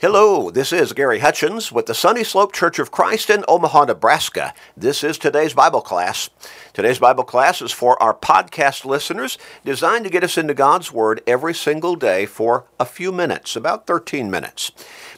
[0.00, 4.54] Hello, this is Gary Hutchins with the Sunny Slope Church of Christ in Omaha, Nebraska.
[4.76, 6.30] This is today's Bible class.
[6.72, 11.20] Today's Bible class is for our podcast listeners, designed to get us into God's Word
[11.26, 14.70] every single day for a few minutes, about 13 minutes.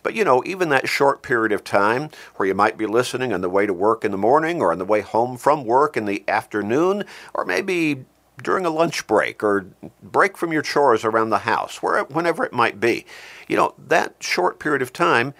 [0.02, 3.42] But you know, even that short period of time where you might be listening on
[3.42, 6.06] the way to work in the morning or on the way home from work in
[6.06, 7.04] the afternoon,
[7.34, 8.06] or maybe
[8.42, 9.66] during a lunch break or
[10.02, 13.06] break from your chores around the house, whenever it might be.
[13.48, 15.34] You know, that short period of time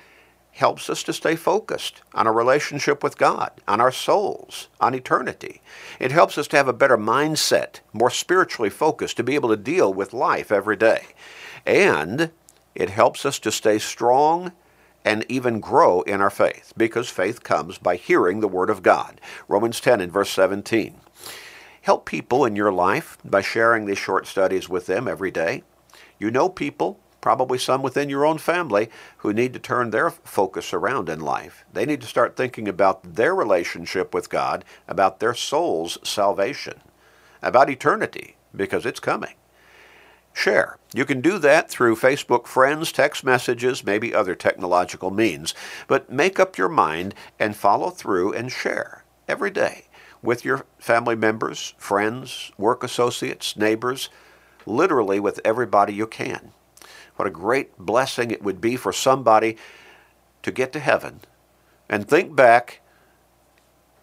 [0.53, 5.63] helps us to stay focused on a relationship with God, on our souls, on eternity.
[5.99, 9.57] It helps us to have a better mindset, more spiritually focused, to be able to
[9.57, 11.07] deal with life every day.
[11.65, 12.31] And
[12.75, 14.53] it helps us to stay strong
[15.05, 19.21] and even grow in our faith because faith comes by hearing the Word of God.
[19.49, 21.01] Romans 10 and verse 17.
[21.91, 25.65] Help people in your life by sharing these short studies with them every day.
[26.21, 30.73] You know people, probably some within your own family, who need to turn their focus
[30.73, 31.65] around in life.
[31.73, 36.81] They need to start thinking about their relationship with God, about their soul's salvation,
[37.43, 39.35] about eternity, because it's coming.
[40.33, 40.79] Share.
[40.95, 45.55] You can do that through Facebook friends, text messages, maybe other technological means.
[45.89, 49.87] But make up your mind and follow through and share every day
[50.23, 54.09] with your family members, friends, work associates, neighbors,
[54.67, 56.53] literally with everybody you can.
[57.17, 59.57] What a great blessing it would be for somebody
[60.43, 61.21] to get to heaven
[61.89, 62.81] and think back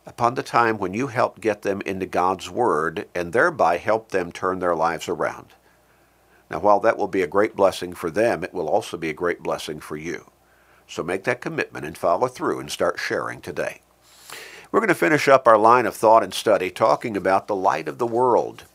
[0.06, 4.32] upon the time when you helped get them into God's Word and thereby helped them
[4.32, 5.48] turn their lives around.
[6.50, 9.14] Now, while that will be a great blessing for them, it will also be a
[9.14, 10.32] great blessing for you.
[10.88, 13.82] So make that commitment and follow through and start sharing today.
[14.72, 17.88] We're going to finish up our line of thought and study talking about the light
[17.88, 18.66] of the world.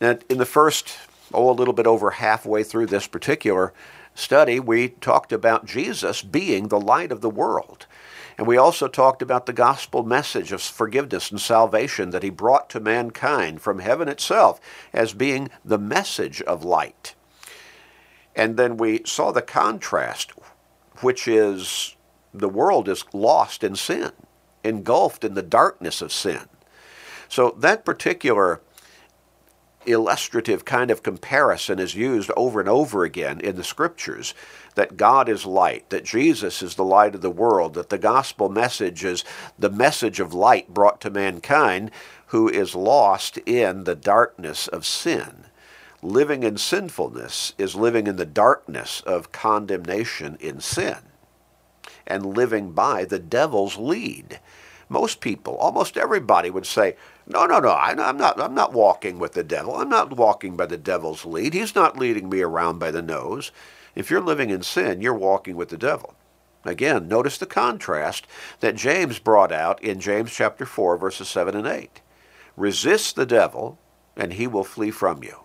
[0.00, 0.98] Now, in the first,
[1.34, 3.72] oh, a little bit over halfway through this particular
[4.14, 7.86] study, we talked about Jesus being the light of the world.
[8.38, 12.70] And we also talked about the gospel message of forgiveness and salvation that he brought
[12.70, 14.60] to mankind from heaven itself
[14.92, 17.16] as being the message of light.
[18.36, 20.32] And then we saw the contrast,
[21.00, 21.96] which is
[22.32, 24.12] the world is lost in sin
[24.64, 26.48] engulfed in the darkness of sin.
[27.28, 28.60] So that particular
[29.86, 34.34] illustrative kind of comparison is used over and over again in the scriptures
[34.74, 38.48] that God is light, that Jesus is the light of the world, that the gospel
[38.48, 39.24] message is
[39.58, 41.90] the message of light brought to mankind
[42.26, 45.44] who is lost in the darkness of sin.
[46.00, 51.11] Living in sinfulness is living in the darkness of condemnation in sin
[52.12, 54.38] and living by the devil's lead.
[54.90, 56.96] Most people, almost everybody would say,
[57.26, 59.76] no, no, no, I, am not, I'm not walking with the devil.
[59.76, 61.54] I'm not walking by the devil's lead.
[61.54, 63.50] He's not leading me around by the nose.
[63.94, 66.14] If you're living in sin, you're walking with the devil.
[66.66, 68.26] Again, notice the contrast
[68.60, 72.02] that James brought out in James chapter 4, verses 7 and 8.
[72.58, 73.78] Resist the devil,
[74.14, 75.44] and he will flee from you.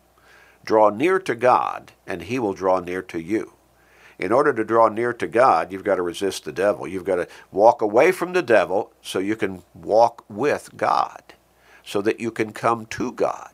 [0.66, 3.56] Draw near to God, and he will draw near to you
[4.20, 6.88] in order to draw near to God, you've got to resist the devil.
[6.88, 11.22] You've got to walk away from the devil so you can walk with God,
[11.84, 13.52] so that you can come to God.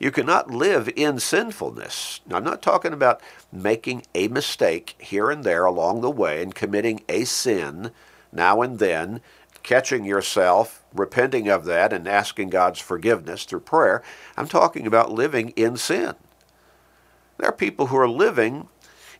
[0.00, 2.20] You cannot live in sinfulness.
[2.26, 3.20] Now, I'm not talking about
[3.52, 7.90] making a mistake here and there along the way and committing a sin
[8.32, 9.20] now and then,
[9.62, 14.02] catching yourself, repenting of that, and asking God's forgiveness through prayer.
[14.38, 16.14] I'm talking about living in sin.
[17.36, 18.68] There are people who are living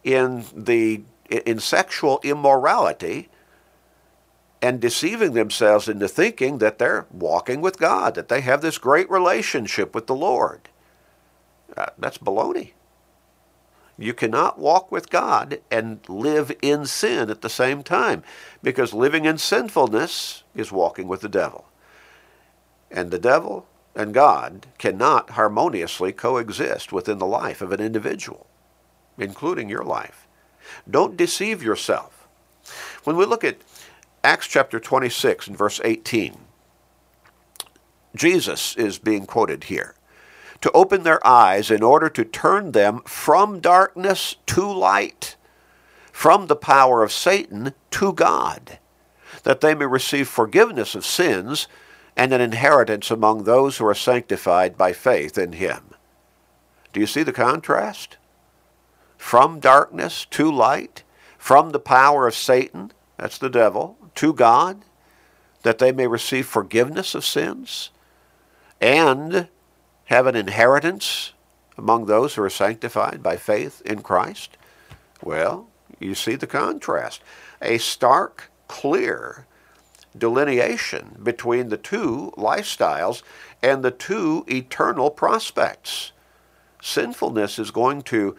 [0.05, 3.28] in the in sexual immorality
[4.62, 9.10] and deceiving themselves into thinking that they're walking with God, that they have this great
[9.10, 10.69] relationship with the Lord.
[11.77, 12.72] Uh, that's baloney.
[13.97, 18.22] You cannot walk with God and live in sin at the same time
[18.62, 21.66] because living in sinfulness is walking with the devil.
[22.91, 28.47] And the devil and God cannot harmoniously coexist within the life of an individual
[29.19, 30.26] including your life.
[30.88, 32.28] Don't deceive yourself.
[33.04, 33.59] When we look at
[34.22, 36.36] Acts chapter 26 and verse 18,
[38.15, 39.95] Jesus is being quoted here
[40.60, 45.36] to open their eyes in order to turn them from darkness to light,
[46.12, 48.78] from the power of Satan to God,
[49.42, 51.66] that they may receive forgiveness of sins
[52.16, 55.95] and an inheritance among those who are sanctified by faith in him.
[56.92, 58.18] Do you see the contrast?
[59.21, 61.03] From darkness to light,
[61.37, 64.83] from the power of Satan, that's the devil, to God,
[65.63, 67.91] that they may receive forgiveness of sins
[68.81, 69.49] and
[70.07, 71.34] have an inheritance
[71.77, 74.57] among those who are sanctified by faith in Christ?
[75.22, 75.69] Well,
[75.99, 77.21] You see the contrast.
[77.61, 79.47] A stark, clear
[80.17, 83.22] delineation between the two lifestyles
[83.63, 86.13] and the two eternal prospects.
[86.81, 88.34] Sinfulness is going to,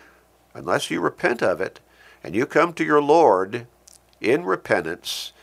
[0.54, 1.80] unless you repent of it,
[2.24, 3.68] and you come to your Lord
[4.20, 5.34] in repentance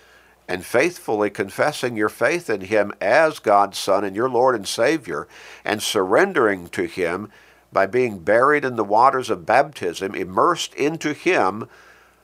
[0.49, 5.29] and faithfully confessing your faith in Him as God's Son and your Lord and Savior,
[5.65, 7.31] and surrendering to Him
[7.71, 11.69] by being buried in the waters of baptism, immersed into Him,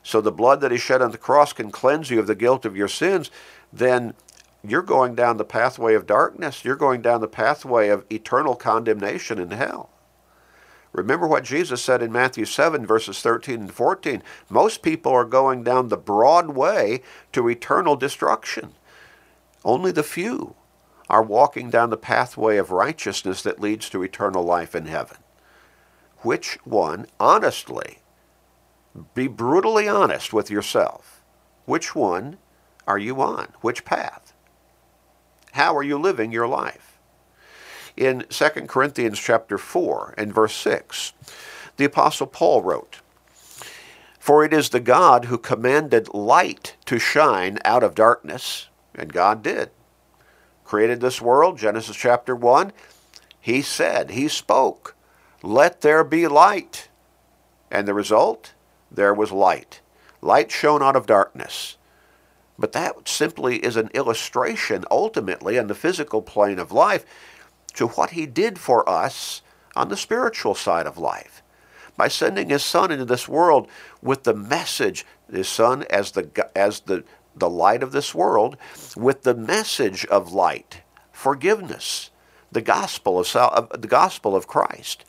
[0.03, 2.65] so the blood that He shed on the cross can cleanse you of the guilt
[2.65, 3.31] of your sins,
[3.71, 4.15] then
[4.67, 6.65] you're going down the pathway of darkness.
[6.65, 9.91] You're going down the pathway of eternal condemnation in hell.
[10.94, 14.23] Remember what Jesus said in Matthew 7, verses 13 and 14.
[14.49, 17.02] Most people are going down the broad way
[17.32, 18.75] to eternal destruction.
[19.64, 20.55] Only the few
[21.11, 25.17] are walking down the pathway of righteousness that leads to eternal life in heaven.
[26.19, 27.99] Which one, honestly,
[29.14, 31.25] be brutally honest with yourself,
[31.64, 32.38] which one
[32.87, 33.49] are you on?
[33.62, 34.32] Which path?
[35.52, 36.94] How are you living your life?
[37.96, 41.12] In 2 Corinthians chapter 4 and verse 6,
[41.76, 43.00] the apostle Paul wrote,
[44.19, 49.43] For it is the God who commanded light to shine out of darkness, and God
[49.43, 49.70] did.
[50.64, 52.73] Created this world, Genesis chapter 1,
[53.41, 54.94] he said, he spoke,
[55.44, 56.88] let there be light.
[57.70, 58.55] And the result?
[58.91, 59.82] There was light.
[60.23, 61.76] Light shone out of darkness.
[62.58, 67.05] But that simply is an illustration, ultimately, on the physical plane of life,
[67.75, 69.43] to what he did for us
[69.76, 71.43] on the spiritual side of life.
[71.97, 73.69] By sending his son into this world
[74.03, 77.05] with the message, his son as the, as the,
[77.37, 78.56] the light of this world,
[78.97, 80.82] with the message of light,
[81.12, 82.11] forgiveness,
[82.50, 85.05] the gospel of, the gospel of Christ.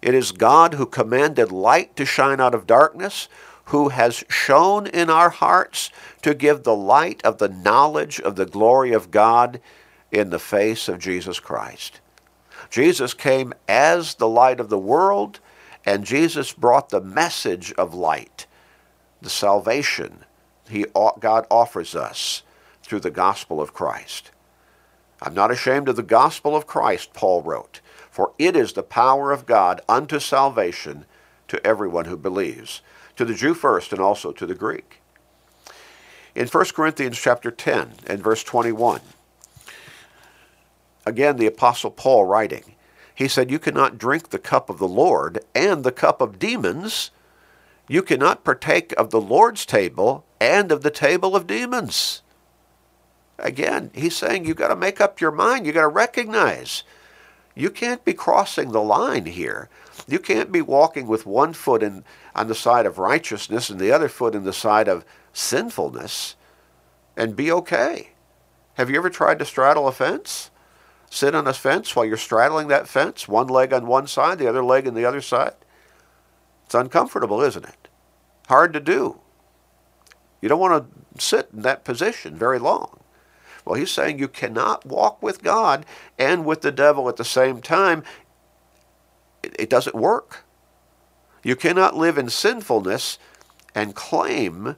[0.00, 3.28] It is God who commanded light to shine out of darkness,
[3.66, 5.90] who has shone in our hearts
[6.22, 9.60] to give the light of the knowledge of the glory of God
[10.10, 12.00] in the face of Jesus Christ.
[12.70, 15.40] Jesus came as the light of the world,
[15.84, 18.46] and Jesus brought the message of light,
[19.20, 20.24] the salvation
[20.68, 20.86] he,
[21.18, 22.42] God offers us
[22.82, 24.30] through the gospel of Christ.
[25.20, 27.80] I'm not ashamed of the gospel of Christ, Paul wrote,
[28.10, 31.06] for it is the power of God unto salvation
[31.48, 32.82] to everyone who believes
[33.16, 35.00] to the Jew first and also to the Greek.
[36.34, 39.00] In 1 Corinthians chapter 10 and verse 21,
[41.06, 42.74] again the apostle Paul writing,
[43.14, 47.10] he said, "You cannot drink the cup of the Lord and the cup of demons.
[47.88, 52.22] You cannot partake of the Lord's table and of the table of demons."
[53.38, 55.64] Again, he's saying you've got to make up your mind.
[55.64, 56.82] You've got to recognize
[57.54, 59.68] you can't be crossing the line here.
[60.06, 62.04] You can't be walking with one foot in,
[62.34, 66.36] on the side of righteousness and the other foot in the side of sinfulness
[67.16, 68.10] and be okay.
[68.74, 70.50] Have you ever tried to straddle a fence?
[71.10, 74.48] Sit on a fence while you're straddling that fence, one leg on one side, the
[74.48, 75.54] other leg on the other side?
[76.66, 77.88] It's uncomfortable, isn't it?
[78.48, 79.20] Hard to do.
[80.40, 80.84] You don't want
[81.16, 83.00] to sit in that position very long.
[83.64, 85.84] Well, he's saying you cannot walk with God
[86.18, 88.02] and with the devil at the same time.
[89.42, 90.44] It, doesn't work.
[91.42, 93.18] You cannot live in sinfulness
[93.74, 94.76] and claim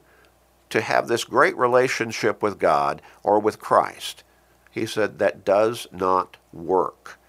[0.69, 4.23] to have this great relationship with God or with Christ.
[4.71, 7.19] He said that does not work.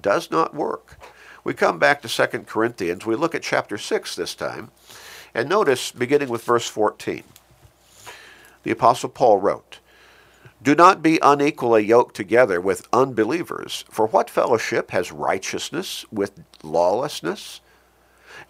[0.00, 0.98] Does not work.
[1.44, 3.06] We come back to 2 Corinthians.
[3.06, 4.70] We look at chapter 6 this time.
[5.34, 7.22] And notice, beginning with verse 14,
[8.64, 9.78] the Apostle Paul wrote,
[10.60, 13.84] do not be unequally yoked together with unbelievers.
[13.90, 17.60] For what fellowship has righteousness with lawlessness?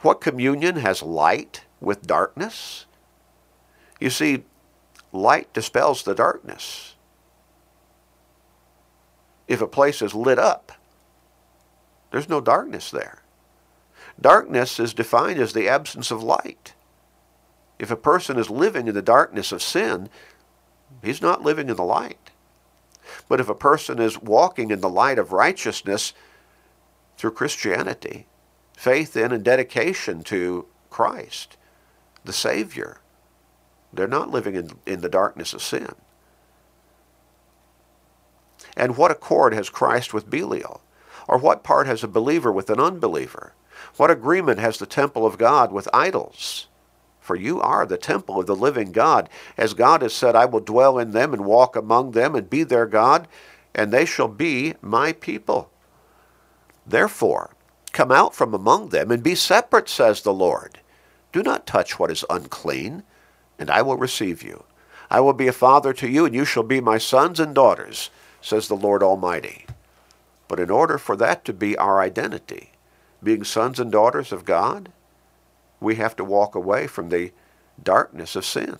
[0.00, 2.86] What communion has light with darkness?
[4.00, 4.44] You see,
[5.12, 6.94] light dispels the darkness.
[9.48, 10.72] If a place is lit up,
[12.10, 13.22] there's no darkness there.
[14.20, 16.74] Darkness is defined as the absence of light.
[17.78, 20.08] If a person is living in the darkness of sin,
[21.02, 22.30] He's not living in the light.
[23.28, 26.12] But if a person is walking in the light of righteousness
[27.16, 28.26] through Christianity,
[28.76, 31.56] faith in and dedication to Christ,
[32.24, 32.98] the Savior,
[33.92, 35.94] they're not living in, in the darkness of sin.
[38.78, 40.80] And what accord has Christ with Belial?
[41.26, 43.52] Or what part has a believer with an unbeliever?
[43.98, 46.68] What agreement has the temple of God with idols?
[47.28, 49.28] for you are the temple of the living God.
[49.58, 52.62] As God has said, I will dwell in them and walk among them and be
[52.62, 53.28] their God,
[53.74, 55.68] and they shall be my people.
[56.86, 57.50] Therefore,
[57.92, 60.80] come out from among them and be separate, says the Lord.
[61.30, 63.02] Do not touch what is unclean,
[63.58, 64.64] and I will receive you.
[65.10, 68.08] I will be a father to you, and you shall be my sons and daughters,
[68.40, 69.66] says the Lord Almighty.
[70.46, 72.72] But in order for that to be our identity,
[73.22, 74.90] being sons and daughters of God,
[75.80, 77.32] we have to walk away from the
[77.82, 78.78] darkness of sin.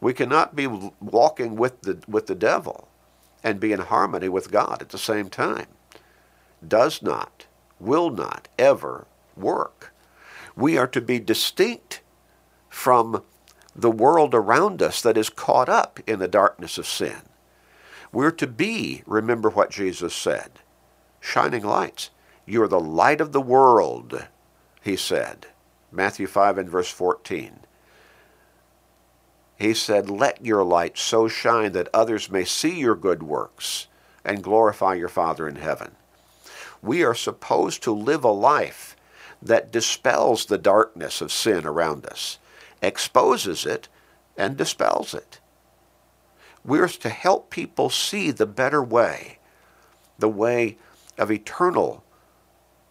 [0.00, 2.88] We cannot be walking with the, with the devil
[3.42, 5.66] and be in harmony with God at the same time.
[6.66, 7.46] Does not,
[7.78, 9.92] will not ever work.
[10.56, 12.00] We are to be distinct
[12.68, 13.22] from
[13.74, 17.22] the world around us that is caught up in the darkness of sin.
[18.18, 20.50] We're to be, remember what Jesus said,
[21.20, 22.10] shining lights.
[22.46, 24.26] You're the light of the world,
[24.82, 25.46] he said.
[25.92, 27.60] Matthew 5 and verse 14.
[29.56, 33.86] He said, Let your light so shine that others may see your good works
[34.24, 35.92] and glorify your Father in heaven.
[36.82, 38.96] We are supposed to live a life
[39.40, 42.40] that dispels the darkness of sin around us
[42.82, 43.86] exposes it,
[44.36, 45.38] and dispels it.
[46.68, 49.38] We're to help people see the better way,
[50.18, 50.76] the way
[51.16, 52.04] of eternal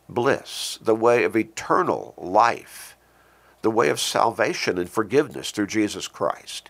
[0.09, 2.97] bliss, the way of eternal life,
[3.61, 6.69] the way of salvation and forgiveness through Jesus Christ,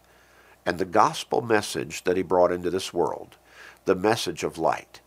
[0.65, 3.37] and the gospel message that he brought into this world,
[3.85, 4.99] the message of light.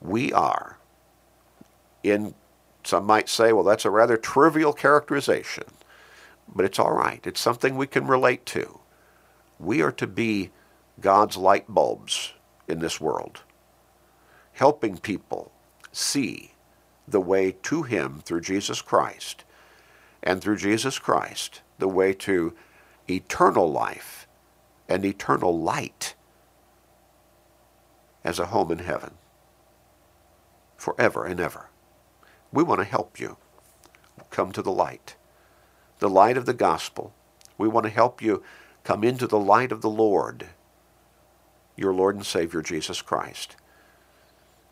[0.00, 0.78] We are,
[2.02, 2.34] in
[2.82, 5.64] some might say, well, that's a rather trivial characterization
[6.54, 7.24] but it's all right.
[7.26, 8.80] It's something we can relate to.
[9.58, 10.50] We are to be
[11.02, 12.32] God's light bulbs
[12.66, 13.42] in this world,
[14.52, 15.52] helping people
[15.92, 16.52] see
[17.06, 19.44] the way to Him through Jesus Christ,
[20.22, 22.54] and through Jesus Christ, the way to
[23.10, 24.26] eternal life
[24.88, 26.14] and eternal light
[28.24, 29.14] as a home in heaven
[30.76, 31.68] forever and ever.
[32.52, 33.36] We want to help you
[34.30, 35.16] come to the light
[36.02, 37.14] the light of the gospel.
[37.56, 38.42] We want to help you
[38.82, 40.48] come into the light of the Lord,
[41.82, 43.56] your Lord and Savior Jesus Christ.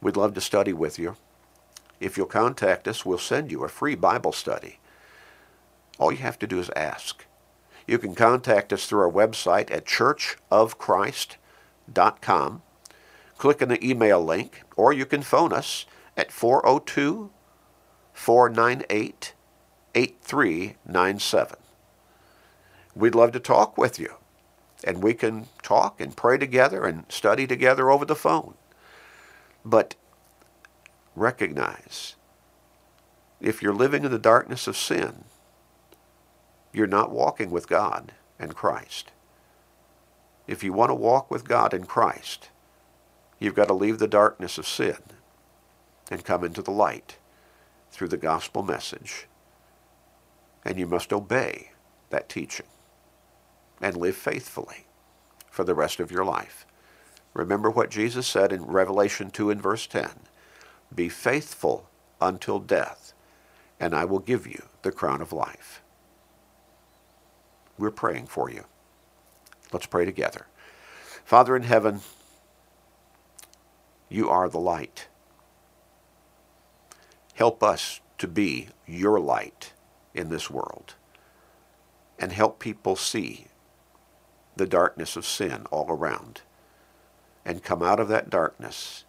[0.00, 1.16] We'd love to study with you.
[2.00, 4.78] If you'll contact us, we'll send you a free Bible study.
[5.98, 7.26] All you have to do is ask.
[7.86, 12.62] You can contact us through our website at churchofchrist.com.
[13.36, 15.84] Click on the email link, or you can phone us
[16.16, 17.30] at 402
[18.12, 19.34] 498
[19.94, 21.56] 8397.
[22.94, 24.14] We'd love to talk with you,
[24.84, 28.54] and we can talk and pray together and study together over the phone.
[29.64, 29.94] But
[31.14, 32.16] recognize
[33.40, 35.24] if you're living in the darkness of sin,
[36.72, 39.12] you're not walking with God and Christ.
[40.46, 42.48] If you want to walk with God and Christ,
[43.38, 44.98] you've got to leave the darkness of sin
[46.10, 47.16] and come into the light
[47.90, 49.26] through the gospel message
[50.64, 51.70] and you must obey
[52.10, 52.66] that teaching
[53.80, 54.86] and live faithfully
[55.50, 56.66] for the rest of your life.
[57.34, 60.10] Remember what Jesus said in Revelation 2 and verse 10
[60.94, 61.88] Be faithful
[62.20, 63.12] until death,
[63.78, 65.82] and I will give you the crown of life.
[67.78, 68.64] We're praying for you.
[69.72, 70.46] Let's pray together.
[71.24, 72.00] Father in heaven,
[74.08, 75.06] you are the light.
[77.34, 79.72] Help us to be your light
[80.14, 80.94] in this world
[82.18, 83.46] and help people see
[84.56, 86.42] the darkness of sin all around
[87.44, 89.04] and come out of that darkness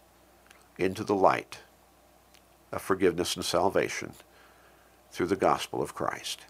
[0.78, 1.58] into the light
[2.72, 4.12] of forgiveness and salvation
[5.10, 6.46] through the gospel of Christ.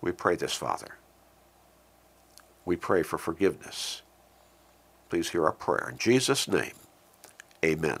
[0.00, 0.96] We pray this, Father.
[2.64, 4.02] We pray for forgiveness.
[5.08, 5.88] Please hear our prayer.
[5.90, 6.74] In Jesus' name,
[7.64, 8.00] amen.